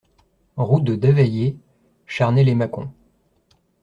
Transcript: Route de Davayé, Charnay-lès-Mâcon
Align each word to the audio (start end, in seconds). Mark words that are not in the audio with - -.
Route 0.57 0.83
de 0.83 0.95
Davayé, 0.95 1.59
Charnay-lès-Mâcon 2.07 2.89